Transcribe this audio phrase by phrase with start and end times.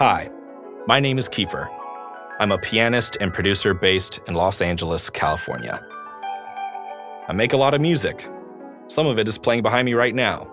[0.00, 0.30] Hi,
[0.86, 1.68] my name is Kiefer.
[2.38, 5.86] I'm a pianist and producer based in Los Angeles, California.
[7.28, 8.26] I make a lot of music.
[8.86, 10.50] Some of it is playing behind me right now.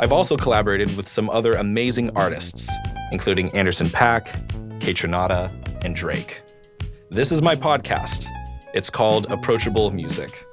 [0.00, 2.68] I've also collaborated with some other amazing artists,
[3.12, 4.26] including Anderson Paak,
[4.80, 5.52] Kaytranada,
[5.84, 6.42] and Drake.
[7.08, 8.26] This is my podcast.
[8.74, 10.44] It's called Approachable Music.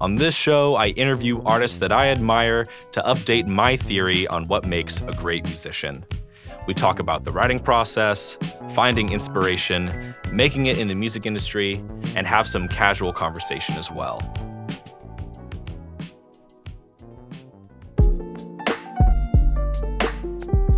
[0.00, 4.64] On this show, I interview artists that I admire to update my theory on what
[4.64, 6.06] makes a great musician.
[6.66, 8.38] We talk about the writing process,
[8.74, 11.84] finding inspiration, making it in the music industry,
[12.16, 14.22] and have some casual conversation as well.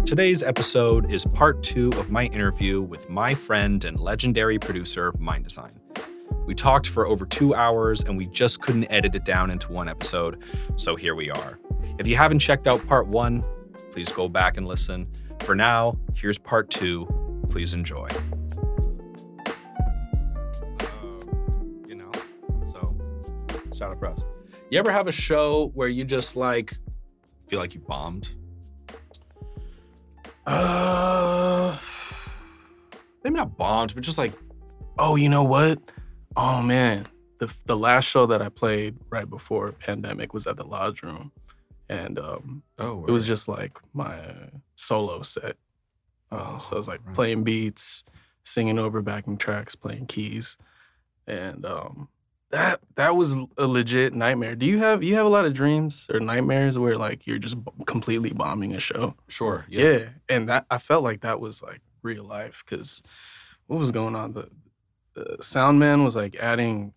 [0.04, 5.81] Today's episode is part two of my interview with my friend and legendary producer, Mndsgn.
[6.46, 9.88] We talked for over two hours and we just couldn't edit it down into one
[9.88, 10.42] episode,
[10.76, 11.58] so here we are.
[11.98, 13.44] If you haven't checked out part one,
[13.90, 15.06] please go back and listen.
[15.40, 17.06] For now, here's part two.
[17.50, 18.08] Please enjoy.
[20.80, 22.10] Um, you know,
[22.64, 22.96] so
[23.74, 24.24] shout out for us.
[24.70, 26.78] You ever have a show where you just like
[27.46, 28.34] feel like you bombed?
[30.46, 31.76] Uh,
[33.22, 34.32] maybe not bombed, but just like,
[34.98, 35.78] oh, you know what?
[36.36, 37.06] Oh man,
[37.38, 41.32] the the last show that I played right before pandemic was at the Lodge Room,
[41.88, 44.18] and um, Oh, it was just like my
[44.76, 45.56] solo set.
[46.30, 47.14] Uh, so it was like right.
[47.14, 48.04] playing beats,
[48.44, 50.56] singing over backing tracks, playing keys,
[51.26, 52.08] and um,
[52.50, 54.54] that that was a legit nightmare.
[54.54, 57.62] Do you have you have a lot of dreams or nightmares where like you're just
[57.62, 59.14] b- completely bombing a show?
[59.28, 59.64] sure.
[59.68, 60.10] Yeah.
[60.28, 63.02] And that I felt like that was like real life because
[63.66, 64.34] what was going on?
[64.34, 64.48] The,
[65.14, 66.94] the sound man was like adding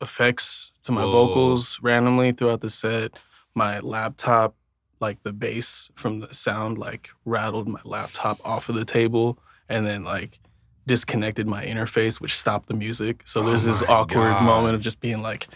[0.00, 1.10] effects to my Whoa.
[1.28, 3.12] vocals randomly throughout the set.
[3.54, 4.54] My laptop,
[5.00, 9.86] like the bass from the sound, like rattled my laptop off of the table and
[9.86, 10.38] then like
[10.86, 13.22] disconnected my interface, which stopped the music.
[13.26, 14.42] So Oh there's this awkward God.
[14.42, 15.48] moment of just being like,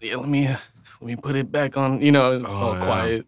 [0.00, 2.84] yeah, let me let me put it back on, you know, it's Oh, all yeah.
[2.84, 3.26] quiet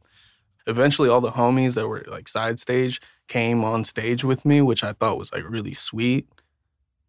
[0.67, 2.99] eventually all the homies that were like side stage
[3.29, 6.27] came on stage with me which i thought was like really sweet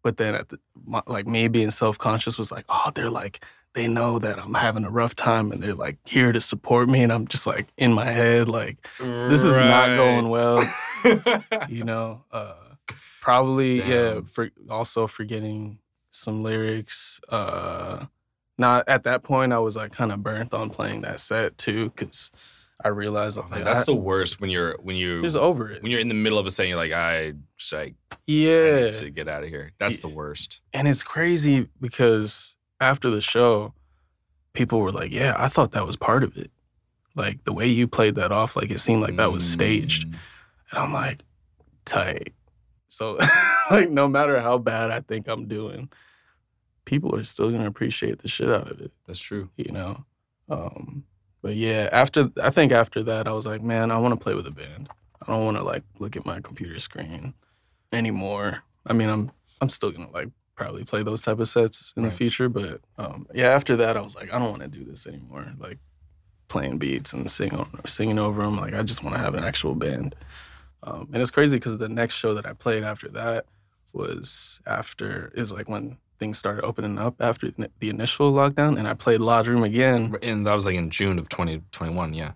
[0.06, 3.44] but then at the my, like me being self-conscious was like oh they're like
[3.74, 7.02] they know that i'm having a rough time and they're like here to support me.
[7.02, 10.58] And i'm just like in my head like this is not going well.
[11.68, 12.54] You know uh
[13.20, 15.80] probably yeah for also forgetting
[16.10, 18.06] some lyrics uh
[18.58, 21.90] not at that point i was like kind of burnt on playing that set too
[21.90, 22.30] because
[22.86, 25.90] i realized Like, that's I- the worst when you're when you just over it when
[25.92, 26.68] you're in the middle of a set.
[26.68, 29.72] You're like, I just like I yeah need to get out of here.
[29.78, 30.60] That's Ye- the worst.
[30.72, 33.72] and it's crazy because after the show
[34.52, 36.50] people were like yeah i thought that was part of it
[37.14, 40.14] like the way you played that off like it seemed like that was staged Mm,
[40.70, 41.22] and i'm like
[41.84, 42.32] tight
[42.88, 43.18] so
[43.70, 45.90] like no matter how bad i think i'm doing
[46.86, 49.50] people are still gonna appreciate the shit out of it That's true.
[49.56, 50.04] you know
[50.48, 51.04] um
[51.46, 54.34] but yeah after i think after that i was like man i want to play
[54.34, 54.88] with a band.
[55.22, 57.34] I don't want to like look at my computer screen
[57.92, 58.62] anymore.
[58.86, 59.30] I mean i'm
[59.60, 62.10] i'm still gonna like probably play those type of sets in Right.
[62.10, 64.84] the future but um yeah after that i was like i don't want to do
[64.84, 65.78] this anymore like
[66.48, 69.74] playing beats and singing singing over them like i just want to have an actual
[69.74, 70.14] band.
[70.82, 73.46] Um and it's crazy because the next show that i played after that
[73.92, 78.94] was after is like when things started opening up after the initial lockdown and i
[78.94, 82.14] played lodge room again And that was like in June of 2021.
[82.14, 82.32] Yeah,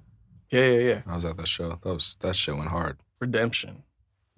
[0.51, 1.79] yeah yeah yeah I was at that show.
[1.83, 2.99] That was that show went hard.
[3.21, 3.83] redemption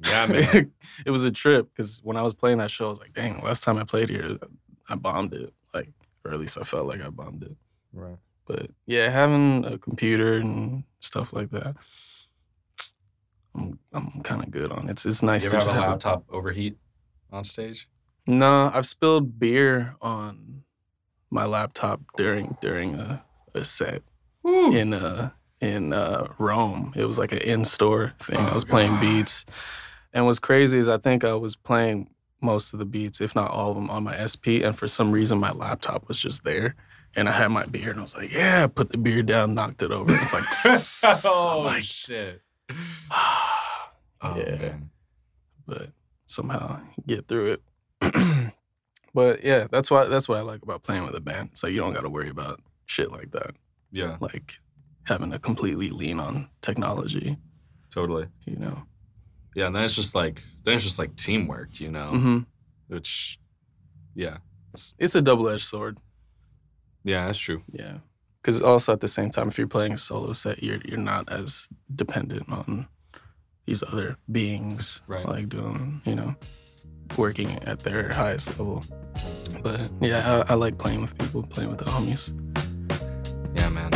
[0.00, 0.72] Yeah, man.
[1.06, 3.42] it was a trip because when i was playing that show i was like dang
[3.42, 4.38] last time i played here
[4.88, 5.90] i bombed it like
[6.24, 7.56] or at least i felt like i bombed it
[7.92, 8.18] right.
[8.46, 11.76] but yeah having a computer and stuff like that
[13.54, 14.92] i'm, I'm kind of good on it.
[14.92, 16.76] it's it's nice You to just have a have laptop overheat
[17.30, 17.88] on stage?
[18.26, 20.62] No, I've spilled beer on
[21.30, 23.24] my laptop during during a,
[23.54, 24.02] a set
[24.44, 25.30] in uh
[25.60, 26.92] in uh Rome.
[26.96, 28.38] It was like an in-store thing.
[28.38, 29.44] I Oh, was playing beats.
[30.12, 32.10] And what's crazy is I think I was playing
[32.40, 34.60] most of the beats, if not all of them, on my SP.
[34.62, 36.74] And for some reason my laptop was just there.
[37.14, 39.82] And I had my beer and I was like, yeah, put the beer down, knocked
[39.82, 40.12] it over.
[40.12, 42.40] And it's like, I'm like, shit.
[42.70, 42.76] yeah.
[44.22, 44.90] man.
[45.66, 45.90] but
[46.26, 47.62] somehow get through it.
[49.14, 51.50] but yeah, that's why that's what I like about playing with a band.
[51.52, 53.52] It's like you don't got to worry about shit like that,
[53.90, 54.54] Yeah, like
[55.04, 57.36] having to completely lean on technology.
[57.90, 58.26] totally.
[58.44, 58.82] You know.
[59.54, 62.10] Yeah, and then it's just like then it's just like teamwork, you know.
[62.10, 62.38] hmm
[62.88, 63.38] Which,
[64.14, 64.38] yeah,
[64.98, 65.98] It's a double edged sword.
[67.04, 67.62] yeah, that's true.
[67.72, 67.98] Yeah.
[68.40, 71.28] Because also at the same time, if you're playing a solo set, you're you're not
[71.30, 72.88] as dependent on
[73.66, 75.24] these other beings, Right.
[75.28, 76.34] like doing, you know,
[77.16, 78.84] working at their highest level.
[79.62, 82.32] But yeah, I, I like playing with people, playing with the homies.
[83.54, 83.92] Yeah, man.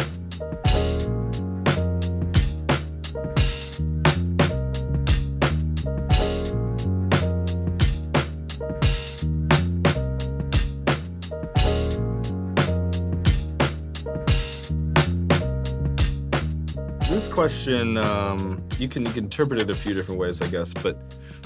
[17.37, 20.73] Question, um, you can you can interpret it a few different ways, I guess.
[20.73, 20.97] But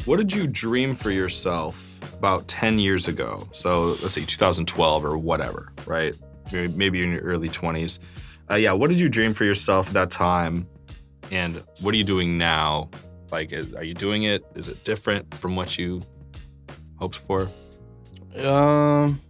[0.05, 3.49] what did you dream for yourself about 10 years ago?
[3.51, 6.15] So let's say 2012 or whatever, right?
[6.53, 7.99] Maybe, in your early 20s.
[8.49, 10.69] Uh, yeah, what did you dream for yourself at that time?
[11.33, 12.89] And what are you doing now?
[13.33, 14.45] Like, is, are you doing it?
[14.55, 16.03] Is it different from what you
[17.01, 17.51] hoped for?
[18.37, 19.21] Um,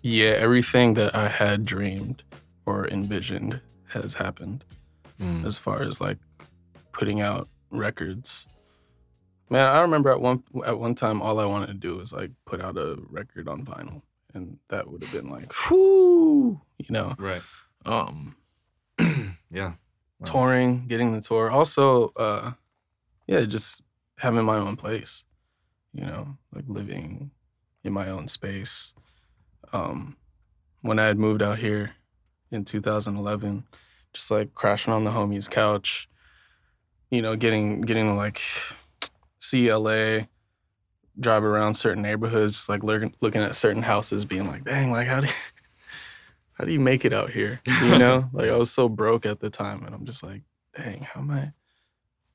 [0.00, 2.22] yeah, everything that I had dreamed
[2.64, 4.64] or envisioned has happened.
[5.20, 5.44] Mm.
[5.44, 6.18] as far as like
[6.92, 8.46] putting out records.
[9.50, 12.30] Man, I remember at one at one time all I wanted to do was like
[12.44, 14.02] put out a record on vinyl,
[14.34, 17.14] and that would have been like, whoo, you know.
[17.18, 17.42] Right.
[17.84, 18.36] Um,
[19.50, 19.74] Yeah.
[20.20, 20.24] Wow.
[20.24, 21.50] touring, getting the tour.
[21.50, 22.52] Also, uh,
[23.26, 23.82] yeah, just
[24.16, 25.22] having my own place,
[25.94, 27.30] you know, like living
[27.84, 28.92] in my own space.
[29.72, 30.16] Um,
[30.82, 31.92] when I had moved out here
[32.50, 33.64] in 2011,
[34.18, 36.08] just like crashing on the homie's couch,
[37.08, 38.42] you know, getting getting to like
[39.38, 40.26] see LA,
[41.20, 45.06] drive around certain neighborhoods, just like looking looking at certain houses, being like, dang, like
[45.06, 45.32] how do you,
[46.54, 47.60] how do you make it out here?
[47.64, 50.42] You know, like I was so broke at the time, and I'm just like,
[50.76, 51.52] dang, how am I?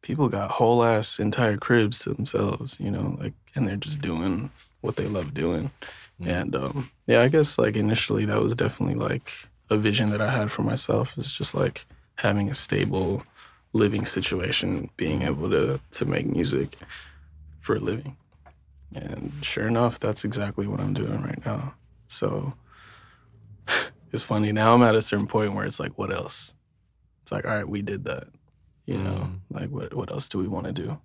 [0.02, 4.52] People got whole ass entire cribs to themselves, you know, like, and they're just doing
[4.80, 5.70] what they love doing.
[6.22, 6.28] Mm.
[6.28, 10.32] And um, yeah, I guess like initially that was definitely like a vision that I
[10.32, 11.14] had for myself.
[11.18, 13.24] It's just like having a stable
[13.74, 16.76] living situation, being able to to make music
[17.60, 18.18] for a living.
[18.96, 21.74] And sure enough, that's exactly what I'm doing right now.
[22.08, 22.54] So
[24.12, 24.52] it's funny.
[24.52, 26.54] Now I'm at a certain point where it's like, what else?
[27.24, 28.28] It's like, all right, we did that.
[28.86, 29.40] You know, Mm.
[29.50, 31.00] like what what else do we want to do?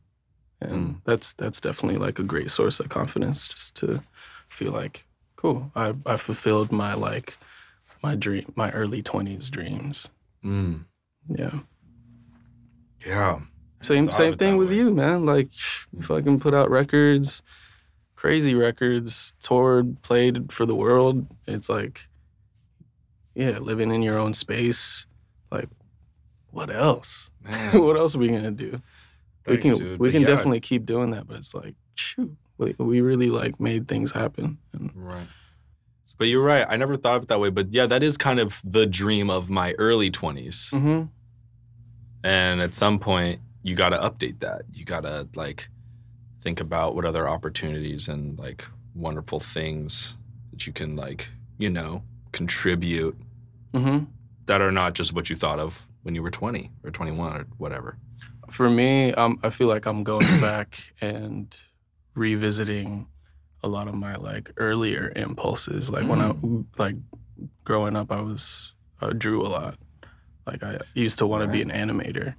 [0.60, 1.00] And Mm.
[1.04, 4.02] that's that's definitely like a great source of confidence just to
[4.48, 5.06] feel like,
[5.36, 7.38] cool, I I fulfilled my like
[8.02, 10.08] my dream my early twenties dreams.
[10.44, 10.84] Mm.
[11.28, 11.60] Yeah.
[13.06, 13.40] Yeah.
[13.82, 14.76] Same same thing with way.
[14.76, 15.24] you, man.
[15.26, 15.50] Like
[15.92, 17.42] you fucking put out records,
[18.16, 21.26] crazy records, toured, played for the world.
[21.46, 22.08] It's like
[23.34, 25.06] yeah, living in your own space.
[25.50, 25.68] Like
[26.50, 27.30] what else?
[27.44, 27.82] Man.
[27.82, 28.82] what else are we gonna do?
[29.46, 30.00] Thanks, we can dude.
[30.00, 33.60] we can yeah, definitely keep doing that, but it's like shoot, we, we really like
[33.60, 34.58] made things happen.
[34.72, 35.28] And Right.
[36.18, 36.66] But you're right.
[36.68, 37.50] I never thought of it that way.
[37.50, 40.70] But yeah, that is kind of the dream of my early 20s.
[40.70, 41.04] hmm
[42.24, 44.62] And at some point, you got to update that.
[44.72, 45.68] You got to like
[46.40, 50.16] think about what other opportunities and like wonderful things
[50.50, 51.28] that you can like,
[51.58, 53.16] you know, contribute
[53.72, 53.98] hmm
[54.46, 57.46] that are not just what you thought of when you were 20 or 21 or
[57.58, 57.98] whatever.
[58.50, 61.54] For me, um, I feel like I'm going back and
[62.14, 63.06] revisiting
[63.62, 65.90] a lot of my like earlier impulses.
[65.90, 66.34] Like when I
[66.80, 66.96] like
[67.64, 69.76] growing up, I was I drew a lot.
[70.46, 72.34] Like I used to want to be an animator,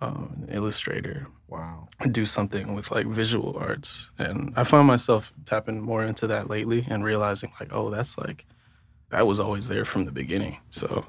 [0.00, 1.88] um, an illustrator, Wow.
[2.10, 4.10] do something with like visual arts.
[4.18, 8.44] And I find myself tapping more into that lately and realizing like, oh, that's like
[9.10, 10.58] that was always there from the beginning.
[10.70, 11.06] So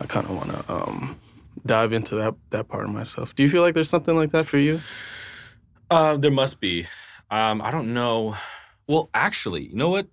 [0.00, 1.20] I kind of want to um,
[1.64, 3.34] dive into that that part of myself.
[3.34, 4.80] Do you feel like there's something like that for you?
[5.90, 6.86] Uh, there must be.
[7.30, 8.36] Um, I don't know.
[8.88, 10.08] Well, actually, you know what?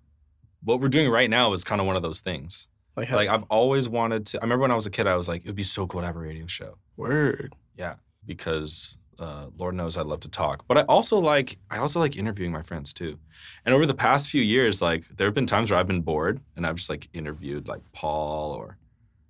[0.64, 2.68] What we're doing right now is kind of one of those things.
[2.96, 4.40] Like, how, Like I've always wanted to.
[4.40, 6.02] I remember when I was a kid, I was like, it would be so cool
[6.02, 7.56] to have a radio show word.
[7.76, 10.66] Yeah, because uh, Lord knows I love to talk.
[10.68, 13.20] But I also like I also like interviewing my friends too.
[13.66, 16.40] And over the past few years, like there have been times where I've been bored
[16.56, 18.78] and I've just like interviewed like Paul or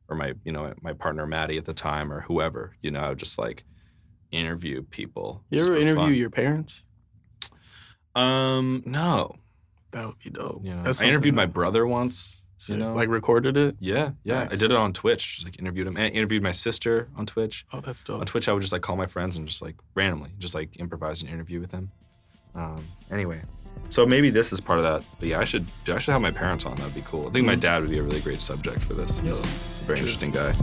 [0.10, 2.76] or my you know my partner Maddie at the time or whoever.
[2.82, 3.64] You know, I would just like
[4.32, 5.44] interview people.
[5.50, 6.16] You just ever for interview fun.
[6.16, 6.84] your parents?
[8.16, 9.36] Um, no.
[9.92, 10.62] That would be dope.
[10.64, 12.40] You know, That's I interviewed my brother once.
[12.68, 13.76] You know, like recorded it.
[13.82, 14.48] yeah, yeah.
[14.50, 15.36] I did it on Twitch.
[15.36, 15.98] Just like interviewed him.
[15.98, 17.66] And I interviewed my sister on Twitch.
[17.74, 18.22] Oh, that's dope.
[18.22, 18.26] On.
[18.26, 21.22] Twitch, I would just like call my friends and just like randomly, just like improvise
[21.22, 21.92] an interview with them.
[22.56, 23.42] Um, anyway,
[23.90, 25.04] so maybe this is part of that.
[25.20, 26.76] But yeah, I should I should have my parents on.
[26.76, 27.28] That'd be cool.
[27.28, 27.60] I think my Mhm.
[27.60, 29.20] dad would be a really great subject for this.
[29.20, 29.48] He's Yo, a
[29.86, 30.08] very true.
[30.08, 30.54] interesting guy.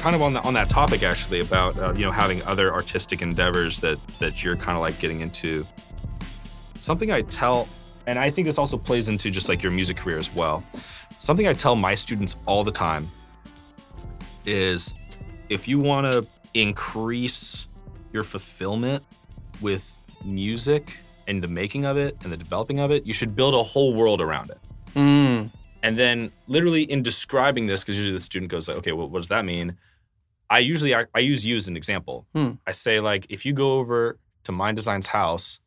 [0.00, 3.20] Kind of on the, on that topic actually about uh, you know having other artistic
[3.20, 5.64] endeavors that that you're kind of like getting into
[6.78, 7.68] something I tell,
[8.06, 10.64] and I think this also plays into just like your music career as well.
[11.18, 13.10] Something I tell my students all the time
[14.46, 14.94] is
[15.50, 17.68] if you want to increase
[18.12, 19.04] your fulfillment
[19.60, 23.54] with music and the making of it and the developing of it, you should build
[23.54, 24.58] a whole world around it.
[24.94, 25.50] Mm.
[25.82, 29.18] And then, literally, in describing this, because usually the student goes like, "Okay, well, what
[29.18, 29.76] does that mean?"
[30.50, 32.26] I usually I, I use you as an example.
[32.34, 32.52] Hmm.
[32.66, 35.60] I say like, if you go over to Mndsgn's house,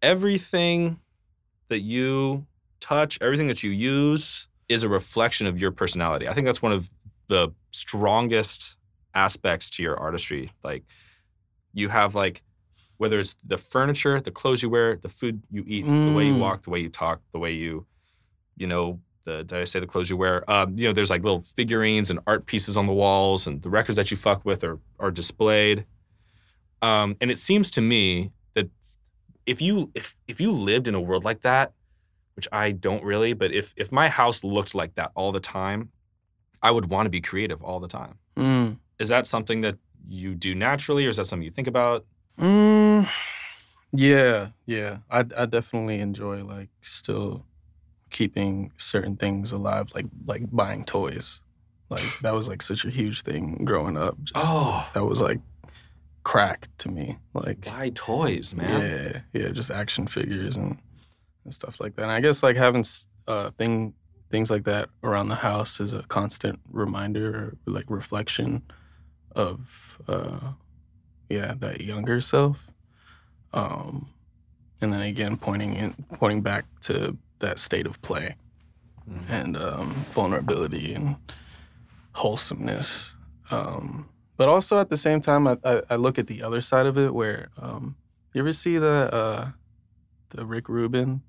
[0.00, 1.00] everything
[1.68, 2.46] that you
[2.80, 6.28] touch, everything that you use, is a reflection of your personality.
[6.28, 6.90] I think that's one of
[7.28, 8.76] the strongest
[9.14, 10.50] aspects to your artistry.
[10.62, 10.84] Like,
[11.72, 12.42] you have like,
[12.98, 16.34] whether it's the furniture, the clothes you wear, the food you eat, the way you
[16.34, 16.40] Mm.
[16.40, 17.86] walk, the way you talk, the way you,
[18.56, 20.48] you know, the did I say the clothes you wear?
[20.50, 23.70] Um, you know, there's like little figurines and art pieces on the walls, and the
[23.70, 25.86] records that you fuck with are are displayed.
[26.82, 28.70] Um, and it seems to me that
[29.46, 31.72] if you if if you lived in a world like that,
[32.36, 35.90] which I don't really, but if if my house looked like that all the time,
[36.62, 38.18] I would want to be creative all the time.
[38.36, 38.78] Mm.
[38.98, 39.76] Is that something that
[40.08, 42.06] you do naturally, or is that something you think about?
[42.38, 43.08] Mm.
[43.92, 44.98] Yeah, yeah.
[45.10, 47.44] I I definitely enjoy like still
[48.10, 51.40] keeping certain things alive, like like buying toys.
[51.90, 54.16] Like that was like such a huge thing growing up.
[54.22, 55.40] Just, Oh, that was like
[56.22, 57.18] crack to me.
[57.32, 59.22] Like buy toys, man.
[59.32, 60.78] Yeah, yeah, just action figures and
[61.44, 62.02] and stuff like that.
[62.02, 62.84] And I guess like having
[63.26, 63.94] uh thing
[64.30, 68.62] things like that around the house is a constant reminder, or like reflection
[69.32, 70.52] of uh
[71.30, 72.70] yeah that younger self.
[73.54, 74.10] Um,
[74.82, 78.34] and then again pointing in pointing back to that state of play
[79.08, 79.24] Mhm.
[79.30, 81.16] and um, vulnerability and
[82.14, 83.14] wholesomeness.
[83.50, 86.86] Um, but also at the same time, I, I, I look at the other side
[86.86, 87.96] of it where um,
[88.34, 89.50] you ever see the uh,
[90.30, 91.22] the Rick Rubin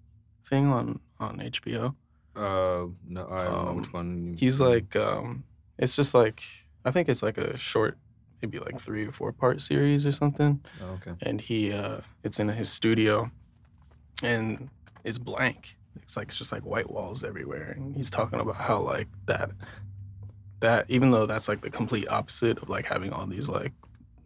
[0.43, 1.95] thing on on HBO?
[2.35, 4.27] Uh, no, I don't know Um, which one.
[4.31, 5.43] you- He's like, um,
[5.77, 6.43] it's just like
[6.85, 7.97] I think it's like a short,
[8.41, 10.61] maybe like three or four part series or something.
[10.81, 11.13] Oh, okay.
[11.21, 13.31] and he uh it's in his studio
[14.21, 14.69] and
[15.03, 18.79] it's blank it's like it's just like white walls everywhere and he's talking about how
[18.79, 19.51] like that
[20.59, 23.71] that even though that's like the complete opposite of like having all these like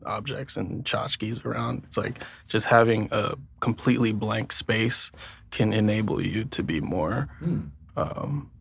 [0.05, 5.11] objects and tchotchkes around it's like just having a completely blank space
[5.51, 7.61] can enable you to be more Hmm.
[7.95, 8.51] um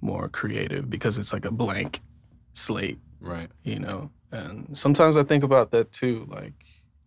[0.00, 2.00] more creative because it's like a blank
[2.54, 3.50] slate Right.
[3.62, 6.54] you know and sometimes i think about that too like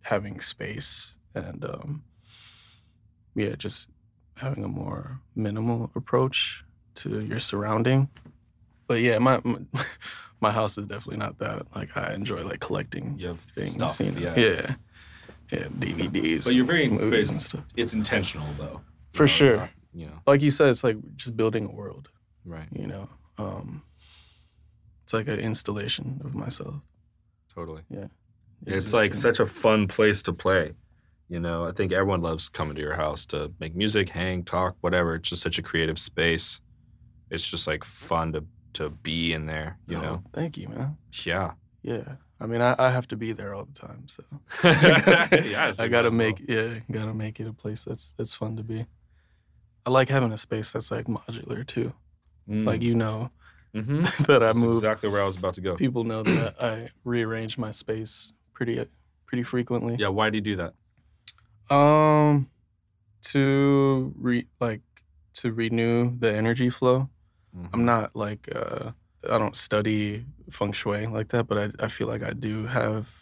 [0.02, 2.02] having space and um
[3.34, 3.88] yeah just
[4.36, 6.64] having a more minimal approach
[6.94, 8.08] to your surrounding
[8.86, 9.58] but yeah my my,
[10.40, 13.98] my house is definitely not that like i enjoy like collecting You have things stuff.
[14.00, 14.34] you know yeah.
[14.36, 14.74] yeah
[15.52, 18.80] yeah dvds But you're very and movies and it's, stuff it's intentional though.
[19.12, 19.56] For know, sure.
[19.56, 20.18] not- You know.
[20.26, 22.08] like you said it's like just building a world
[22.44, 22.68] Right.
[22.72, 23.82] you know um
[25.04, 26.74] it's like an installation of myself
[27.54, 27.82] Totally.
[27.88, 28.08] Yeah.
[28.66, 30.72] It's like such a fun place to play.
[31.28, 34.76] You know, I think everyone loves coming to your house to make music, hang, talk,
[34.80, 35.16] whatever.
[35.16, 36.60] It's just such a creative space.
[37.30, 40.22] It's just like fun to to be in there, you Oh, know?
[40.34, 41.52] thank you man Yeah.
[41.82, 44.22] Yeah, I mean, I, I have to be there all the time, so
[44.64, 45.70] yeah.
[45.72, 46.28] so I gotta as well.
[46.28, 48.86] make yeah, gotta make it a place that's that's fun to be.
[49.86, 51.92] I like having a space that's like modular too.
[52.48, 52.66] Mm.
[52.66, 53.30] Like you know
[53.74, 54.04] Mhm.
[54.26, 54.74] that I That's move.
[54.74, 55.74] exactly where I was about to go.
[55.76, 58.84] People know that I rearrange my space pretty
[59.26, 59.96] pretty frequently.
[59.98, 60.74] Yeah, why do you do that?
[61.70, 62.48] Um,
[63.32, 64.82] to re like
[65.34, 67.08] to renew the energy flow.
[67.56, 67.68] Mhm.
[67.72, 68.92] I'm not like uh,
[69.30, 73.12] I don't study feng shui like that, but I, I feel like I do have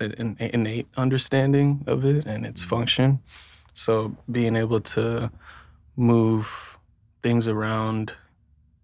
[0.00, 3.20] an, an innate understanding of it and its function.
[3.74, 5.30] So being able to
[5.96, 6.78] move
[7.22, 8.14] things around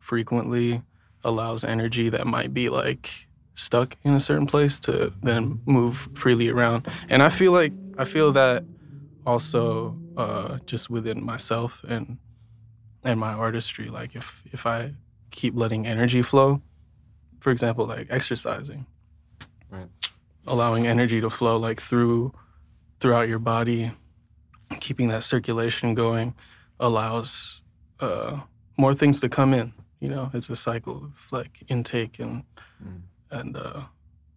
[0.00, 0.82] frequently
[1.22, 6.48] allows energy that might be like stuck in a certain place to then move freely
[6.48, 6.86] around.
[7.08, 8.64] And I feel like I feel that
[9.26, 12.18] also uh, just within myself and
[13.02, 13.88] and my artistry.
[13.88, 14.94] Like if if I
[15.30, 16.62] keep letting energy flow,
[17.40, 18.86] for example, like exercising,
[19.70, 19.88] Right.
[20.46, 22.32] allowing energy to flow like through
[23.00, 23.92] throughout your body,
[24.80, 26.34] keeping that circulation going
[26.80, 27.62] allows
[28.00, 28.40] uh,
[28.78, 29.72] more things to come in.
[30.00, 32.44] You know, it's a cycle of like intake and
[32.82, 33.02] Mm.
[33.30, 33.84] and uh,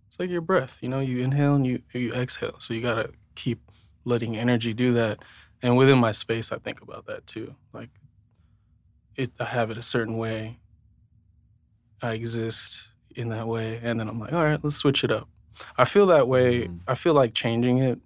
[0.07, 0.77] it's like your breath.
[0.81, 2.55] You know, you inhale and you you exhale.
[2.59, 3.59] So you gotta keep
[4.07, 5.19] letting energy do that.
[5.61, 7.55] And within my space, I think about that too.
[7.73, 7.89] Like,
[9.15, 10.59] it, I have it a certain way.
[12.01, 15.27] I exist in that way, and then I'm like, all right, let's switch it up.
[15.77, 16.67] I feel that way.
[16.67, 16.79] Mm.
[16.87, 17.99] I feel like changing it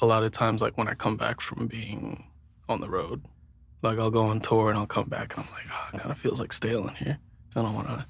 [0.00, 2.24] a lot of times, like when I come back from being
[2.68, 3.24] on the road.
[3.82, 6.10] Like I'll go on tour and I'll come back and I'm like, oh, it kind
[6.10, 7.18] of feels like stale in here.
[7.54, 8.06] I don't want to.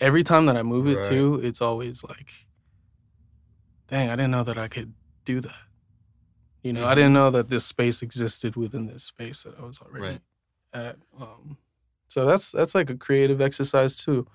[0.00, 1.04] Every time that I move it Right.
[1.04, 2.32] too, it's always like,
[3.86, 4.92] dang, I didn't know that I could
[5.24, 5.54] do that.
[6.62, 6.94] You know, I Mhm.
[6.94, 10.20] didn't know that this space existed within this space that I was already Right.
[10.72, 10.96] at.
[11.18, 11.56] Um,
[12.08, 14.26] so that's that's like a creative exercise too.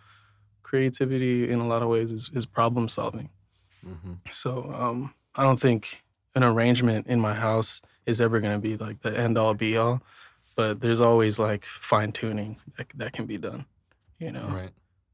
[0.63, 3.29] Creativity in a lot of ways is, is problem solving.
[3.85, 4.13] Mm-hmm.
[4.31, 6.03] So um, I don't think
[6.35, 9.77] an arrangement in my house is ever going to be like the end all be
[9.77, 10.01] all,
[10.55, 13.65] but there's always like fine tuning that, that can be done,
[14.19, 14.47] you know?
[14.49, 14.71] Right.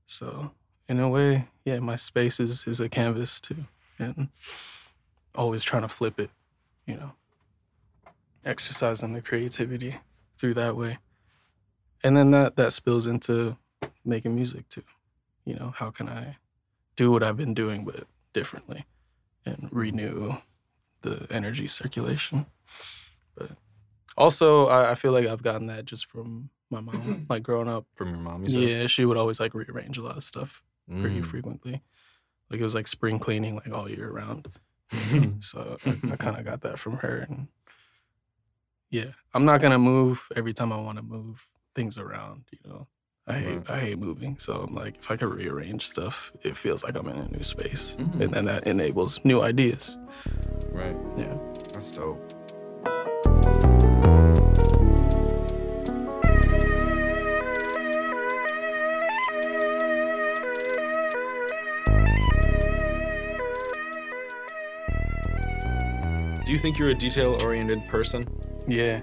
[0.08, 0.52] So
[0.90, 3.66] in a way, yeah, my space is, is a canvas too.
[4.00, 4.30] And
[5.36, 6.30] always trying to flip it,
[6.86, 7.14] you know,
[8.46, 9.98] exercising the creativity
[10.38, 10.98] through that way.
[12.04, 13.58] And then that, that spills into
[14.04, 14.84] making music too.
[15.46, 16.38] You know, how can I
[16.96, 18.86] do what I've been doing, but differently
[19.46, 20.36] and renew
[21.02, 22.46] the energy circulation.
[23.36, 23.52] But
[24.18, 27.86] also, I, I feel like I've gotten that just from my mom, like growing up.
[27.96, 28.60] From your mom, you?
[28.60, 30.64] Yeah, she would always like rearrange a lot of stuff
[31.00, 31.26] pretty Mm.
[31.26, 31.82] frequently.
[32.50, 34.50] Like it was like spring cleaning, like all year round.
[35.42, 37.26] So I, I kind of got that from her.
[37.30, 37.48] And
[38.90, 42.44] yeah, I'm not gonna move every time I want to move things around.
[42.52, 42.88] You know,
[43.28, 43.70] I hate Right.
[43.70, 44.38] I hate moving.
[44.38, 47.44] So I'm like, if I could rearrange stuff, it feels like I'm in a new
[47.44, 48.22] space, Mhm.
[48.22, 49.98] and then that enables new ideas.
[50.72, 50.98] Right.
[51.18, 51.38] Yeah.
[51.74, 52.22] That's dope.
[66.54, 68.28] You think you're a detail oriented person?
[68.68, 69.02] Yeah.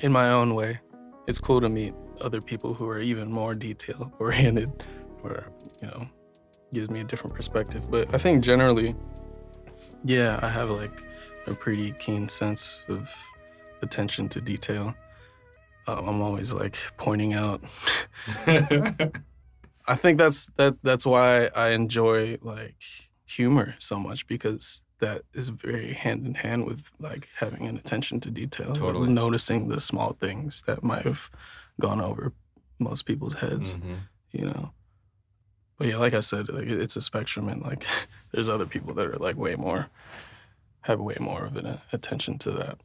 [0.00, 0.80] In my own way.
[1.28, 4.84] It's cool to meet other people who are even more detail oriented
[5.22, 5.46] or,
[5.80, 6.08] you know,
[6.72, 7.88] gives me a different perspective.
[7.88, 8.96] But I think generally,
[10.04, 11.04] yeah, I have like
[11.46, 13.14] a pretty keen sense of
[13.80, 14.94] attention to detail.
[15.86, 17.62] Um, I'm always like pointing out.
[18.46, 22.82] I think that's that that's why I enjoy like
[23.26, 28.20] humor so much because that is very hand in hand with like having an attention
[28.20, 31.30] to detail, like, noticing the small things that might have
[31.80, 32.32] gone over
[32.78, 33.98] most people's heads, Mhm.
[34.32, 34.72] you know.
[35.78, 37.86] But yeah, like I said, like it's a spectrum, and like
[38.32, 39.88] there's other people that are like way more
[40.82, 42.78] have way more of an uh, attention to that.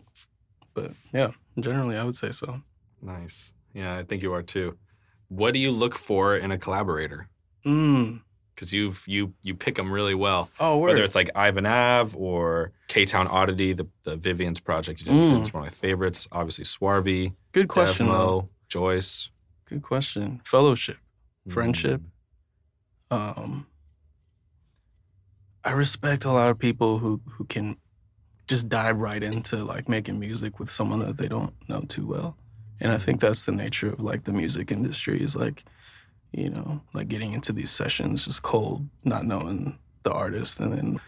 [0.73, 2.61] But yeah, generally, I would say so.
[3.01, 3.53] Nice.
[3.73, 4.77] Yeah, I think you are too.
[5.29, 7.27] What do you look for in a collaborator?
[7.65, 8.21] Mm.
[8.55, 10.49] Because you've you you pick them really well.
[10.59, 10.89] Oh, word.
[10.89, 15.13] Whether it's like Ivan Ave or K Town Oddity, the, the Vivian's project you did,
[15.15, 15.39] Mm.
[15.41, 16.27] it's one of my favorites.
[16.31, 18.07] Obviously, Swarvy, good question.
[18.07, 18.41] though.
[18.43, 19.29] Devmo, Joyce,
[19.65, 20.41] Good question.
[20.45, 20.97] Fellowship.
[21.49, 22.01] Friendship.
[23.11, 23.37] Mm.
[23.37, 23.67] um
[25.65, 27.77] I respect a lot of people who who can
[28.47, 32.35] just dive right into like making music with someone that they don't know too well.
[32.81, 35.63] And I think that's the nature of like the music industry is like,
[36.33, 40.99] you know, like getting into these sessions just cold, not knowing the artist and then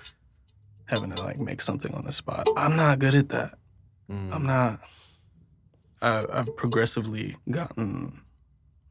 [0.85, 2.47] having to like make something on the spot.
[2.55, 3.57] I'm not good at that.
[4.09, 4.33] Mm.
[4.33, 4.79] I'm not.
[6.01, 8.21] I, I've progressively gotten,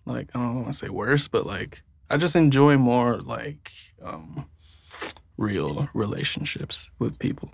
[0.07, 3.70] like, I don't want to say worse, but like, I just enjoy more like
[4.03, 4.47] um,
[5.37, 7.51] real relationships with people.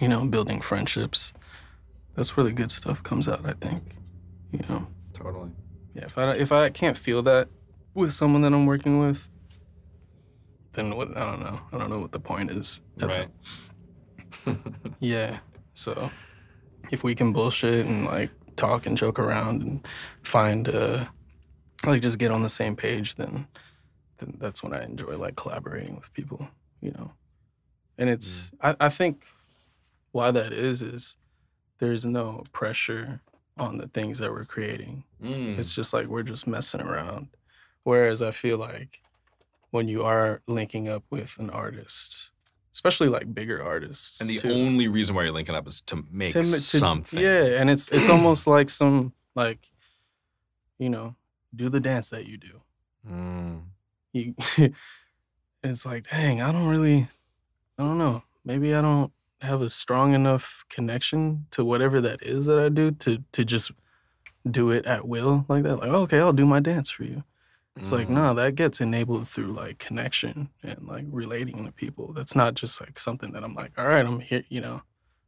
[0.00, 1.32] You know, building friendships.
[2.14, 3.44] That's where the good stuff comes out.
[3.44, 3.82] I think.
[4.52, 5.50] You know, Totally.
[5.94, 6.04] yeah.
[6.04, 7.48] If I if I can't feel that
[7.94, 9.28] with someone that I'm working with,
[10.72, 11.16] then what?
[11.16, 11.60] I don't know.
[11.72, 12.80] I don't know what the point is.
[12.96, 13.28] Right.
[15.00, 15.38] yeah.
[15.74, 16.10] So
[16.90, 19.86] if we can bullshit and like talk and joke around and
[20.22, 21.06] find uh
[21.86, 23.46] like just get on the same page, then
[24.18, 26.48] then that's when I enjoy like collaborating with people,
[26.80, 27.12] you know.
[27.98, 29.24] And it's I, I think
[30.12, 31.16] why that is is
[31.78, 33.20] there's no pressure
[33.56, 35.04] on the things that we're creating.
[35.22, 35.58] Mm.
[35.58, 37.28] It's just like we're just messing around.
[37.84, 39.02] Whereas I feel like
[39.70, 42.30] when you are linking up with an artist,
[42.72, 46.04] especially like bigger artists, And the too, only reason why you're linking up is to
[46.10, 47.20] make to, something.
[47.20, 49.70] Yeah, and it's it's almost like some like,
[50.78, 51.14] you know,
[51.54, 52.60] do the dance that you do.
[53.08, 53.62] Mm.
[54.12, 54.34] You,
[55.62, 57.08] it's like, dang, I don't really,
[57.78, 58.22] I don't know.
[58.44, 62.90] Maybe I don't have a strong enough connection to whatever that is that I do
[62.90, 63.72] to to just
[64.50, 65.76] do it at will like that.
[65.76, 67.24] Like, okay, I'll do my dance for you.
[67.76, 68.14] It's like, Mm.
[68.14, 72.12] no, that gets enabled through like connection and like relating to people.
[72.12, 74.82] That's not just like something that I'm like, all right, I'm here, you know,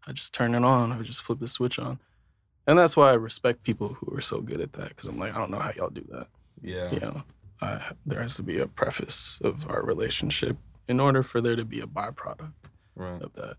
[0.07, 2.01] I just turn it on, I just flip the switch on.
[2.67, 5.35] And that's why I respect people who are so good at that because I'm like,
[5.35, 6.27] I don't know how y'all do that.
[6.61, 6.93] Yeah.
[6.93, 7.23] You know,
[7.61, 10.57] I, there has to be a preface of our relationship
[10.89, 12.53] in order for there to be a byproduct
[12.97, 13.23] Right.
[13.23, 13.57] of that.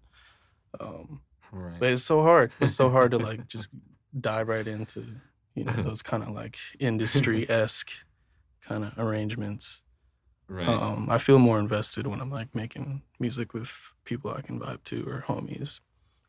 [0.80, 1.80] Um, Right.
[1.80, 2.52] but it's so hard.
[2.60, 3.70] It's so hard to like just
[4.20, 5.06] dive right into
[5.56, 7.92] you know those kind of like industry esque
[8.68, 9.82] kind of arrangements.
[10.48, 10.68] Right.
[10.68, 14.84] Um, I feel more invested when I'm like making music with people I can vibe
[14.86, 15.80] to or homies,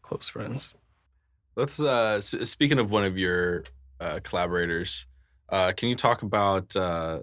[0.03, 0.75] close friends.
[1.57, 3.65] Let's uh s- speaking of one of your
[4.01, 5.07] uh collaborators,
[5.51, 7.21] uh can you talk about uh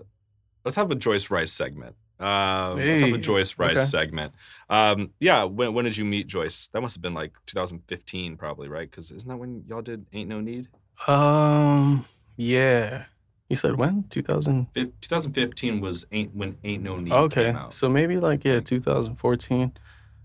[0.64, 1.96] let's have a Joyce Wrice segment.
[2.20, 3.86] Um let's have a Joyce Wrice okay.
[3.86, 4.34] segment.
[4.70, 6.70] Um yeah, when when did you meet Joyce?
[6.74, 8.90] That must have been like 2015 probably, right?
[8.92, 10.70] Cuz isn't that when y'all did Ain't No Need?
[11.08, 12.06] Um,
[12.38, 13.06] yeah.
[13.52, 14.06] You said when?
[14.10, 14.68] 2000.
[14.74, 17.74] 2015 was Ain't when Ain't No Need Okay, came out.
[17.74, 19.74] so maybe like yeah, 2014.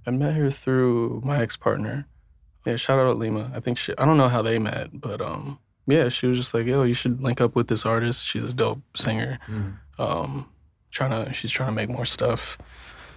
[0.06, 2.06] I met her through my ex partner.
[2.64, 3.50] Yeah, shout out to Lima.
[3.52, 3.92] I think she.
[3.98, 5.58] I don't know how they met, but um,
[5.88, 8.24] yeah, she was just like, yo, you should link up with this artist.
[8.24, 9.40] She's a dope singer.
[9.48, 9.74] Mm.
[9.98, 10.48] Um,
[10.92, 12.58] trying to, she's trying to make more stuff,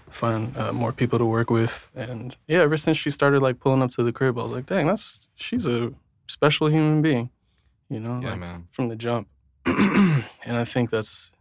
[0.09, 3.83] find uh, more people to work with, and yeah, ever since she started like pulling
[3.83, 5.93] up to the crib, I was like, dang, that's she's a
[6.27, 7.29] special human being,
[7.89, 8.67] you know, Yeah, like, man.
[8.71, 9.27] from the jump.
[10.45, 11.31] and I think that's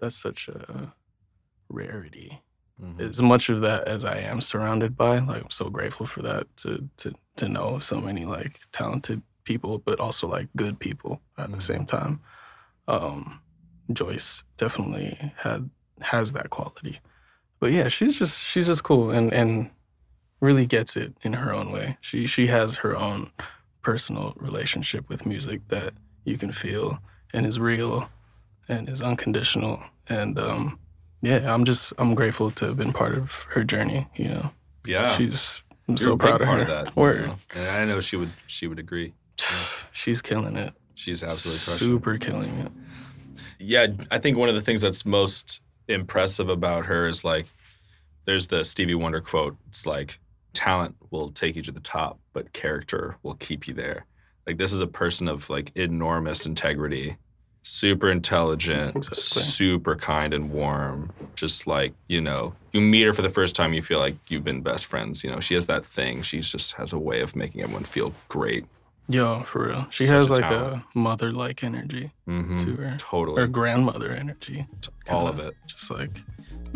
[0.00, 0.94] that's such a
[1.68, 2.42] rarity
[2.82, 3.00] Mhm.
[3.00, 5.18] as much of that as I am surrounded by.
[5.18, 9.78] Like I'm so grateful for that to to to know so many like talented people,
[9.78, 11.54] but also like good people at Mhm.
[11.54, 12.20] the same time.
[12.88, 13.40] Um,
[13.92, 15.70] Joyce definitely had
[16.00, 17.00] has that quality,
[17.60, 19.70] but yeah, she's just she's just cool and and
[20.40, 21.98] really gets it in her own way.
[22.00, 23.30] She she has her own
[23.82, 25.94] personal relationship with music that
[26.24, 27.00] you can feel
[27.32, 28.08] and is real
[28.68, 30.78] and is unconditional and um
[31.24, 34.08] yeah, I'm just I'm grateful to have been part of her journey.
[34.16, 34.50] You know,
[34.84, 35.16] Yeah.
[35.16, 36.74] she's I'm You're so a big proud of part her.
[36.74, 36.96] of that.
[36.96, 37.36] you know?
[37.54, 39.12] And I know she would she would agree.
[39.92, 40.74] she's killing it.
[40.94, 41.74] She's absolutely crushing.
[41.88, 41.90] it.
[41.94, 42.72] super killing it.
[43.58, 47.46] yeah, I think one of the things that's most impressive about her is like,
[48.24, 49.56] there's the Stevie Wonder quote.
[49.68, 50.18] It's like,
[50.52, 54.06] talent will take you to the top, but character will keep you there.
[54.46, 57.16] Like, this is a person of like enormous integrity,
[57.62, 59.42] super intelligent, Exactly.
[59.42, 61.12] super kind and warm.
[61.36, 64.44] Just like, you know, you meet her for the first time, you feel like you've
[64.44, 65.22] been best friends.
[65.24, 66.22] You know, she has that thing.
[66.22, 68.64] She just has a way of making everyone feel great.
[69.08, 70.84] Yo, for real, she Such has a like talent.
[70.94, 73.42] a mother-like energy hmm to her, Totally.
[73.42, 74.66] or grandmother energy.
[75.08, 75.54] All kinda it.
[75.66, 76.22] just like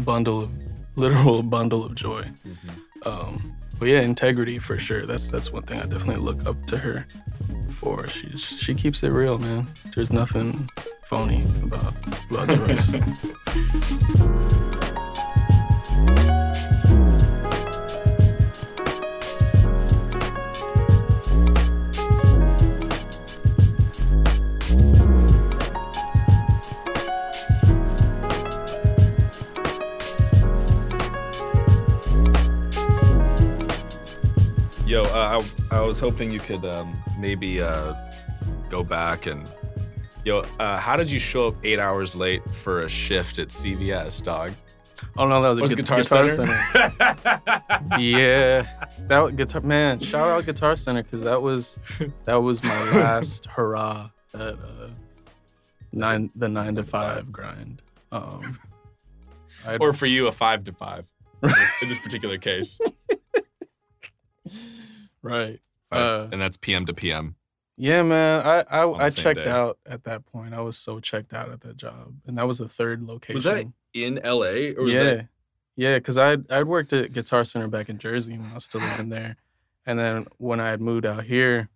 [0.05, 0.51] bundle of
[0.97, 2.31] literal bundle of joy.
[2.45, 3.07] Mhm.
[3.07, 5.07] Um, but yeah, integrity for sure.
[5.07, 7.07] That's that's one thing I definitely look up to her
[7.71, 8.09] for.
[8.09, 9.69] She's she keeps it real, man.
[9.95, 10.69] There's nothing
[11.05, 11.95] phony about
[12.31, 12.93] about Joyce.
[35.71, 37.95] I, was hoping you could um, maybe uh,
[38.69, 39.51] go back and.
[40.25, 44.25] Yo, uh, how did you show up eight hours late for a shift at CVS,
[44.25, 44.55] dog?
[45.19, 46.53] oh no, that was a Was it gu- Guitar, Center?
[47.99, 48.67] yeah,
[49.07, 50.01] that was guitar man.
[50.01, 51.79] Shout out Guitar Center because that was
[52.25, 54.89] that was my last hurrah at uh,
[55.93, 57.83] nine the nine to five grind.
[58.13, 58.59] Um,
[59.81, 61.05] or for you, a five to five
[61.43, 62.79] in this, in this particular case.
[65.27, 65.61] right.
[65.91, 67.37] Uh, and that's PM to PM.
[67.77, 68.45] Yeah, man.
[68.45, 69.51] I I, I checked day.
[69.51, 70.55] out at that point.
[70.55, 73.35] I was so checked out at that job, and that was the third location.
[73.35, 75.29] Was that in LA or was yeah, that?
[75.77, 75.95] yeah.
[75.97, 79.11] Because I'd I'd worked at Guitar Center back in Jersey when I was still living
[79.11, 79.37] there,
[79.85, 81.69] and then when I had moved out here,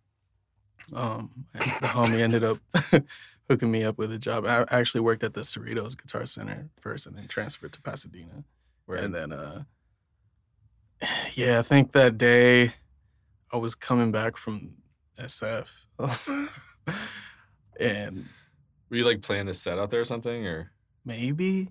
[0.92, 2.58] um, the homie ended up
[3.48, 4.46] hooking me up with a job.
[4.46, 8.44] I actually worked at the Cerritos Guitar Center first, and then transferred to Pasadena.
[8.88, 9.64] And then, uh,
[11.34, 12.74] yeah, I think that day
[13.52, 14.74] I was coming back from
[15.18, 15.68] SF.
[17.80, 18.26] and
[18.88, 20.46] Were you like playing a set out there or something?
[20.46, 20.70] Or
[21.04, 21.70] maybe,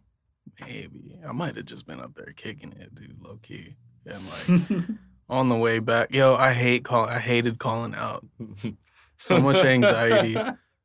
[0.61, 3.75] maybe I might have just been up there kicking it, dude, low key.
[4.05, 4.81] And like
[5.29, 7.05] on the way back, yo, I hate call.
[7.05, 8.25] I hated calling out.
[9.21, 10.37] So much anxiety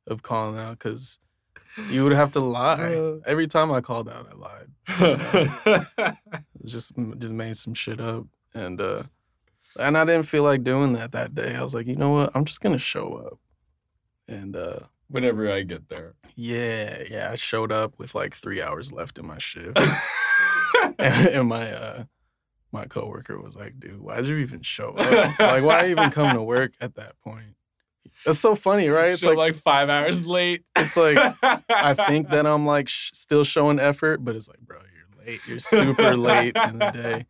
[0.09, 1.20] of calling out because
[1.88, 2.96] you would have to lie.
[2.96, 3.18] Uh.
[3.24, 6.16] Every time I called out, I lied.
[6.64, 9.04] just just made some shit up and uh
[9.78, 11.54] and I didn't feel like doing that that day.
[11.54, 12.30] I was like, you know what?
[12.34, 13.38] I'm just gonna show up.
[14.28, 16.14] And uh Whenever I get there.
[16.34, 19.78] yeah, yeah, I showed up with like three hours left in my shift,
[20.98, 22.04] and, and my uh
[22.72, 25.38] my coworker was like, dude, why'd you even show up?
[25.38, 27.54] like, why even come to work at that point?
[28.26, 29.10] That's so funny, right?
[29.10, 30.64] It's like, like, five hours late.
[30.76, 31.18] it's like
[31.68, 35.40] I think that I'm like sh- still showing effort, but it's like, bro, you're late.
[35.46, 37.26] You're super late in the day.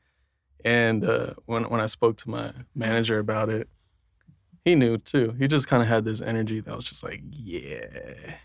[0.64, 3.68] And uh, when when I spoke to my manager about it,
[4.64, 5.35] he knew too.
[5.38, 8.37] He just kind of had this energy that was just like, yeah,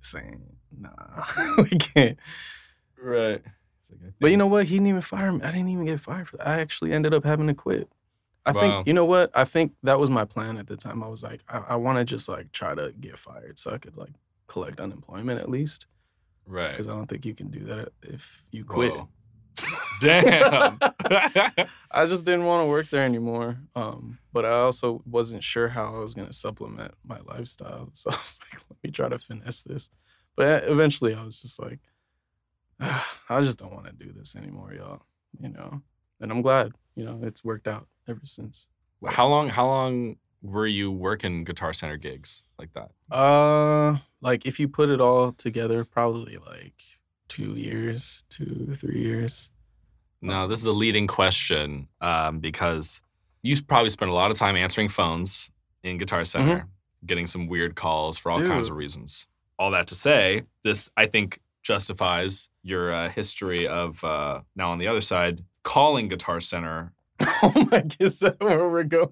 [0.00, 0.40] saying
[0.76, 1.24] nah,
[1.58, 2.18] we can't.
[3.00, 3.42] Right.
[4.18, 4.64] But you know what?
[4.66, 5.42] He didn't even fire me.
[5.42, 6.46] I didn't even get fired for that.
[6.46, 7.88] I actually ended up having to quit.
[8.46, 8.60] I Wow.
[8.60, 9.30] think you know what?
[9.34, 11.02] I think that was my plan at the time.
[11.02, 13.78] I was like, I, I want to just like try to get fired so I
[13.78, 14.14] could like
[14.48, 15.86] collect unemployment at least
[16.46, 16.70] Right.
[16.70, 18.94] because I don't think you can do that if you quit.
[20.00, 20.78] Damn.
[21.90, 23.58] I just didn't want to work there anymore.
[23.74, 27.90] Um, but I also wasn't sure how I was going to supplement my lifestyle.
[27.94, 29.90] So I was like, let me try to finesse this.
[30.36, 31.80] But eventually I was just like,
[32.80, 35.02] "Ah, I just don't want to do this anymore, y'all.
[35.40, 35.82] You know,
[36.20, 38.66] and I'm glad, you know, it's worked out ever since.
[39.06, 39.48] how long?
[39.48, 42.90] How long were you working Guitar Center gigs like that?
[43.10, 46.82] Uh, like if you put it all together, probably like
[47.28, 49.50] two years, two, three years.
[50.22, 53.02] No, this is a leading question um, because
[53.42, 55.50] you probably spent a lot of time answering phones
[55.82, 56.66] in Guitar Center,
[57.04, 58.72] getting some weird calls for all kinds Mm-hmm.
[58.72, 59.26] Of reasons.
[59.58, 64.78] All that to say, this I think justifies your uh, history of uh, now on
[64.78, 66.92] the other side calling Guitar Center.
[67.20, 69.10] oh my, is that where we're going?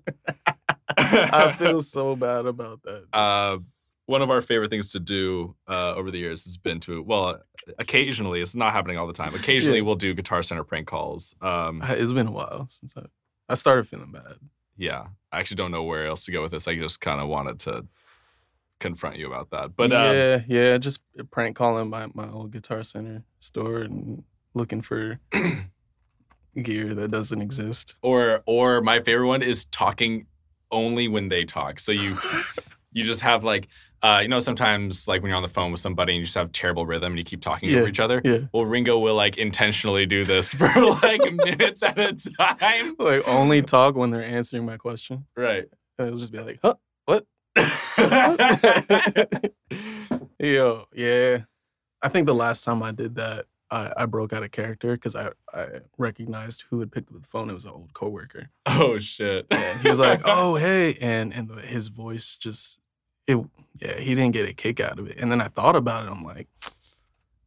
[0.97, 3.05] I feel so bad about that.
[3.13, 3.59] Uh,
[4.07, 7.41] one of our favorite things to do uh, over the years has been to well,
[7.79, 9.35] occasionally it's not happening all the time.
[9.35, 9.85] Occasionally Yeah.
[9.85, 11.35] we'll do Guitar Center prank calls.
[11.41, 13.03] Um, It's been a while since I,
[13.49, 14.37] I started feeling bad.
[14.77, 16.69] yeah, I actually don't know where else to go with this.
[16.69, 17.87] I just kind of wanted to
[18.81, 19.75] confront you about that.
[19.77, 24.83] But um, yeah, yeah, just prank calling my, my old Guitar Center store and looking
[24.83, 25.19] for
[26.63, 27.95] gear that doesn't exist.
[28.03, 30.27] or or my favorite one is talking
[30.71, 31.81] only when they talk.
[31.81, 32.19] So you
[32.93, 33.69] you just have like
[34.05, 36.35] uh, you know sometimes like when you're on the phone with somebody and you just
[36.37, 37.79] have terrible rhythm and you keep talking Yeah.
[37.81, 38.21] over each other.
[38.25, 38.39] Yeah.
[38.53, 40.69] Well, Ringgo will like intentionally do this for
[41.03, 42.95] like minutes at a time.
[42.99, 45.27] Like only talk when they're answering my question.
[45.37, 45.65] Right.
[45.99, 46.75] And it'll just be like, huh?
[47.07, 47.25] What?
[50.39, 51.39] Yo, yeah.
[52.03, 55.17] I think the last time I did that, I, I broke out of character because
[55.17, 57.49] I, I recognized who had picked up the phone.
[57.49, 58.51] It was an old coworker.
[58.67, 59.47] oh shit.
[59.51, 62.79] And he was like, "Oh, hey," and and his voice just
[63.27, 63.39] it.
[63.81, 65.17] Yeah, he didn't get a kick out of it.
[65.19, 66.11] And then I thought about it.
[66.11, 66.47] I'm like,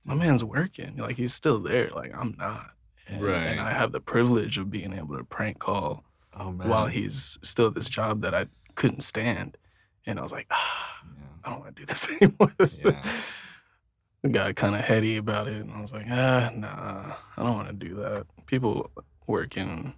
[0.06, 0.98] my man's working.
[0.98, 1.90] Like he's still there.
[1.90, 2.72] Like I'm not.
[3.08, 3.44] And, Right.
[3.48, 6.04] And I have the privilege of being able to prank call
[6.38, 9.58] oh while he's still at this job that I couldn't stand.
[10.06, 11.02] And I was like, ah,
[11.46, 12.52] I don't want to do this anymore.
[12.84, 14.32] Yeah.
[14.32, 17.68] Got kind of heady about it, and I was like, ah, nah, I don't want
[17.68, 18.26] to do that.
[18.46, 18.90] People
[19.28, 19.94] working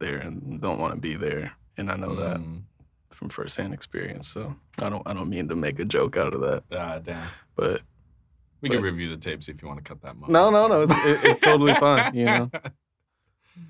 [0.00, 2.62] there and don't want to be there, and I know that Mm.
[3.20, 4.26] From firsthand experience.
[4.28, 7.28] So I don't, I don't mean to make a joke out of that, Ah, damn.
[7.54, 7.82] but
[8.62, 10.14] We can review the tapes if you want to cut that.
[10.14, 10.32] moment.
[10.32, 12.14] no, no, no, it's, it- it's totally fine.
[12.14, 12.50] You know,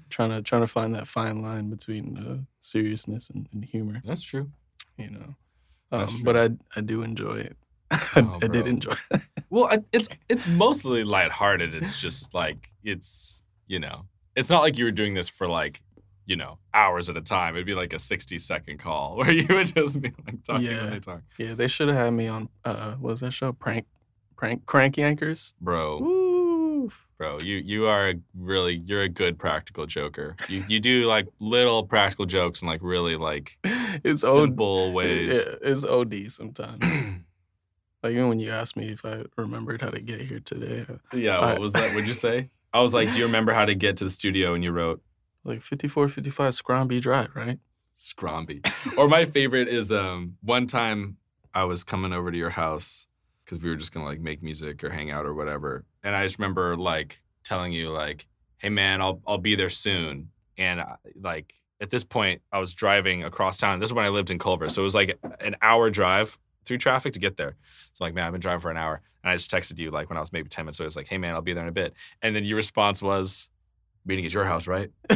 [0.08, 4.00] trying to trying to find that fine line between uh, seriousness and, and humor.
[4.04, 4.50] That's true.
[4.96, 5.34] You know,
[5.90, 7.56] um, but I I do enjoy it.
[7.90, 8.94] I, Oh, I did enjoy.
[9.50, 11.74] Well, I- it's it's mostly lighthearted.
[11.74, 15.82] It's just like it's you know, it's not like you were doing this for like
[16.30, 17.56] you know hours at a time.
[17.56, 20.82] It'd be like a sixty second call where you would just be like talking Yeah.
[20.84, 22.48] when they talk, Yeah, they should have had me on.
[22.64, 23.52] Uh, what was that show?
[23.52, 23.86] Prank,
[24.36, 25.52] prank, crank yankers.
[25.60, 25.98] bro.
[25.98, 26.90] Woo.
[27.18, 30.36] Bro, you you are a really you're a good practical joker.
[30.48, 33.58] You you do like little practical jokes and like really like
[34.04, 34.34] It's OD.
[34.48, 35.34] simple ways.
[35.34, 36.82] Yeah, it's OD sometimes.
[38.02, 41.40] like even when you asked me if I remembered how to get here today, Yeah,
[41.40, 41.90] what I- was that?
[41.92, 42.48] What'd you say?
[42.72, 44.54] I was like, do you remember how to get to the studio?
[44.54, 45.02] And you wrote
[45.44, 47.58] like 54, 55 Scromby Drive, right?
[47.96, 48.66] Scromby.
[48.96, 51.16] or my favorite is um one time
[51.52, 53.06] I was coming over to your house
[53.44, 56.22] because we were just gonna like make music or hang out or whatever, and I
[56.22, 58.26] just remember like telling you like,
[58.58, 62.72] "Hey man, I'll I'll be there soon," and I, like at this point I was
[62.72, 63.80] driving across town.
[63.80, 66.78] This is when I lived in Culver, so it was like an hour drive through
[66.78, 67.56] traffic to get there.
[67.92, 70.08] So like, man, I've been driving for an hour, and I just texted you like
[70.08, 70.78] when I was maybe ten minutes.
[70.78, 72.56] So I was like, "Hey man, I'll be there in a bit," and then your
[72.56, 73.49] response was,
[74.04, 74.90] "Meeting at your house, right?"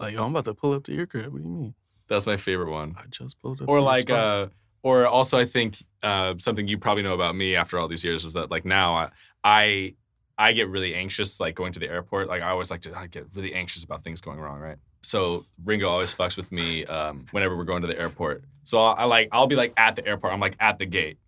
[0.00, 1.32] like, oh, I'm about to pull up to your crib.
[1.32, 1.74] What do you mean?
[2.08, 2.96] That's my favorite one.
[2.98, 3.68] I just pulled up.
[3.68, 4.46] or like uh
[4.82, 8.24] or also i think uh something you probably know about me after all these years
[8.24, 9.10] is that like now i
[9.42, 9.94] i,
[10.38, 13.08] I get really anxious like going to the airport like i always like to I
[13.08, 17.26] get really anxious about things going wrong right so Ringgo always fucks with me um
[17.32, 20.06] whenever we're going to the airport so I, I like i'll be like at the
[20.06, 21.18] airport i'm like at the gate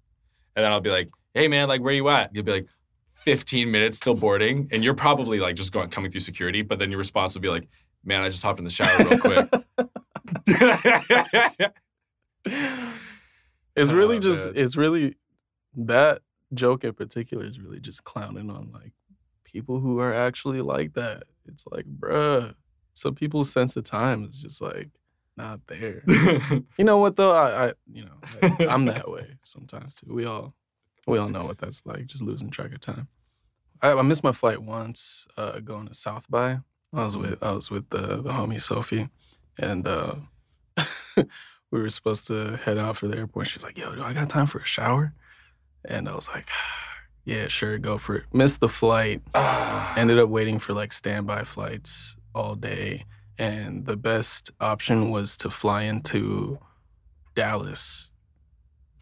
[0.55, 2.67] and then i'll be like hey man like where you at you'll be like
[3.24, 6.90] 15 minutes still boarding and you're probably like just going coming through security but then
[6.90, 7.68] your response will be like
[8.04, 9.48] man i just hopped in the shower real quick
[13.76, 14.54] it's really Oh, just man.
[14.56, 15.16] it's really
[15.76, 16.22] that
[16.54, 18.92] joke in particular is really just clowning on like
[19.44, 21.24] people who are actually like that.
[21.46, 22.54] It's like, bruh,
[22.94, 24.88] some people's sense of time is just like
[25.37, 26.02] not there.
[26.78, 27.33] You know what though?
[27.33, 30.12] I, I you know, I, I'm that way sometimes too.
[30.12, 30.54] We all
[31.11, 33.09] we all know what that's like, just losing track of time.
[33.83, 36.61] I, I missed my flight once, uh, going to South by.
[36.92, 39.09] I was with I was with the the homie Sophie,
[39.59, 40.16] and uh,
[41.16, 41.25] we
[41.70, 43.49] were supposed to head out for the airport.
[43.49, 45.14] She's like, "Yo, do I got time for a shower?"
[45.85, 46.49] And I was like,
[47.25, 49.23] "Yeah, sure, go for it." Missed the flight.
[49.96, 53.05] Ended up waiting for like standby flights all day,
[53.38, 56.59] and the best option was to fly into
[57.37, 58.10] Dallas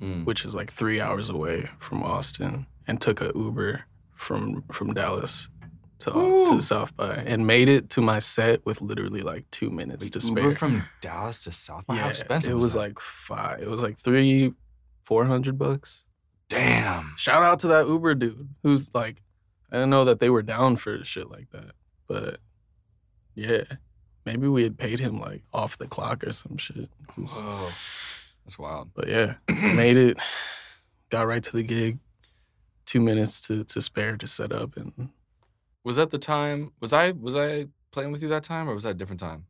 [0.01, 0.25] Mm.
[0.25, 3.85] which is like three hours away from Austin, and took a Uber
[4.15, 5.49] from from Dallas
[6.01, 10.05] to to South by, and made it to my set with literally like two minutes
[10.05, 10.55] Wait, to Uber spare.
[10.55, 11.97] from Dallas to South by.
[11.97, 13.61] How yeah, expensive it was was like five.
[13.61, 14.53] It was like three,
[15.03, 16.05] four hundred bucks.
[16.49, 17.15] damn.
[17.17, 19.23] Shout out to that Uber dude who's like,
[19.73, 21.73] I didn't know that they were down for shit like that,
[22.07, 22.39] but
[23.35, 23.65] yeah,
[24.25, 26.77] maybe we had paid him like off the clock or some shit.
[26.77, 27.69] It Whoa,
[28.49, 28.89] that's wild.
[28.95, 29.35] But yeah,
[29.75, 30.17] made it,
[31.11, 31.99] got right to the gig.
[32.87, 35.11] Two minutes to, to spare to set up, and
[35.85, 36.73] Was that the time?
[36.81, 39.45] Was I was I playing with you that time, or was that a different time?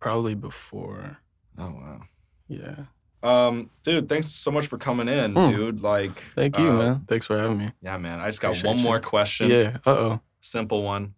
[0.00, 1.18] probably before.
[1.58, 2.00] Oh wow.
[2.48, 2.84] Yeah.
[3.22, 5.50] Um, dude, thanks so much for coming in, Mm.
[5.50, 5.80] dude.
[5.82, 7.04] Like, Thank you, uh, man.
[7.08, 7.72] Thanks for having me.
[7.82, 8.20] Yeah, man.
[8.20, 8.84] I just got Appreciate one you.
[8.84, 9.50] more question.
[9.50, 9.78] Yeah.
[9.86, 10.20] Uh oh.
[10.40, 11.14] Simple one.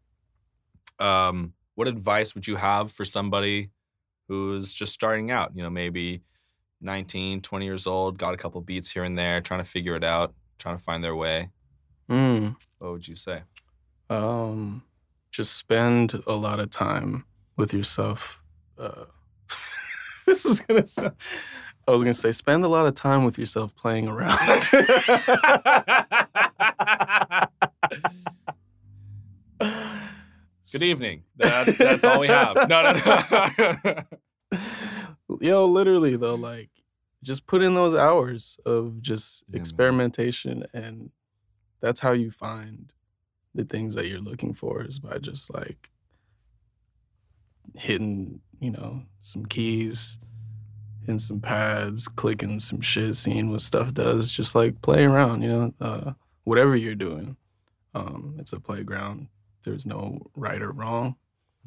[0.99, 3.71] Um, what advice would you have for somebody
[4.29, 5.53] who's just starting out?
[5.55, 6.23] You know, maybe
[6.81, 10.05] 19, 20 years old, got a couple beats here and there, trying to figure it
[10.05, 11.51] out, trying to find their way.
[12.11, 12.57] Mm.
[12.79, 13.43] What would you say?
[14.11, 14.83] Um,
[15.31, 17.25] just spend a lot of time
[17.57, 18.43] with yourself.
[18.79, 19.05] Uh,
[20.27, 21.13] this is gonna sound.
[21.87, 24.39] I was gonna say, spend a lot of time with yourself playing around.
[30.71, 31.25] Good evening.
[31.37, 32.69] That's that's all we have.
[32.69, 34.03] No, no, no.
[35.41, 36.71] Yo, literally though, like
[37.23, 39.61] just put in those hours of just Yeah, man.
[39.61, 41.11] experimentation and
[41.81, 42.93] that's how you find
[43.55, 45.91] the things that you're looking for is by just like
[47.75, 50.19] hitting, you know, some keys,
[51.01, 55.49] hitting some pads, clicking some shit, seeing what stuff does, just like play around, you
[55.49, 56.13] know, uh,
[56.45, 57.37] whatever you're doing.
[57.95, 59.29] Um, it's a playground.
[59.65, 61.17] There's no right or wrong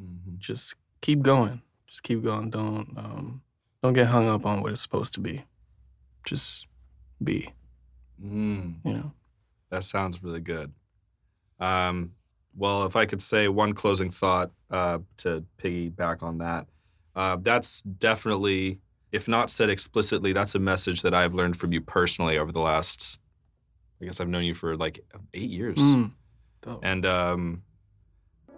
[0.01, 0.39] Mhm.
[0.39, 1.61] just keep going.
[1.87, 2.49] Just keep going.
[2.49, 3.41] Don't um
[3.81, 5.43] don't get hung up on what it's supposed to be.
[6.25, 6.67] Just
[7.23, 7.49] be,
[8.23, 8.75] Mm.
[8.85, 9.11] you know.
[9.69, 10.71] That sounds really good.
[11.59, 12.11] Um,
[12.55, 16.67] well, if I could say one closing thought uh, to piggyback on that,
[17.15, 18.79] uh, that's definitely,
[19.11, 22.59] if not said explicitly, that's a message that I've learned from you personally over the
[22.59, 23.19] last.
[24.01, 24.99] I guess I've known you for like
[25.33, 26.11] eight years, Mm.
[26.83, 27.63] And um,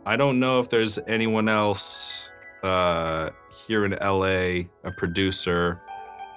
[0.05, 2.29] I don't know if there's anyone else
[2.63, 3.29] uh,
[3.67, 5.81] here in LA, a producer,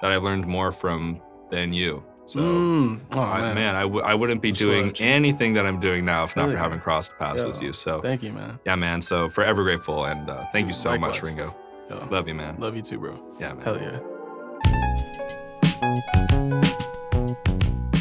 [0.03, 2.03] that I've learned more from than you.
[2.27, 2.41] So.
[2.41, 3.01] Mm.
[3.13, 3.55] Oh, I, man.
[3.55, 6.51] man, I, w- I wouldn't be Much doing anything that I'm doing now if not
[6.51, 7.73] for having crossed paths with you.
[7.73, 8.59] So, Thank you, man.
[8.67, 9.01] yeah, man.
[9.01, 10.05] So, forever grateful.
[10.07, 11.21] And uh, thank you Dude, so much.
[11.23, 11.55] Ringgo.
[11.89, 12.57] Yo, Love you, man.
[12.59, 13.17] love you too, bro.
[13.39, 13.63] Yeah, man.
[13.63, 14.01] Hell yeah.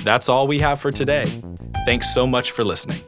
[0.04, 1.26] That's all we have for today.
[1.86, 3.02] Thanks so much for listening.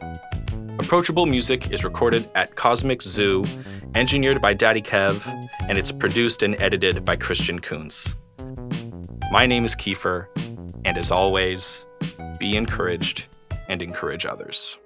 [0.88, 3.44] Approachable Music is recorded at Cosmic Zoo,
[3.94, 5.22] engineered by Daddy Kev,
[5.68, 8.16] and it's produced and edited by Christian Coons.
[9.30, 10.28] My name is Kiefer,
[10.86, 11.86] and as always,
[12.40, 13.26] be encouraged
[13.68, 14.78] and encourage others.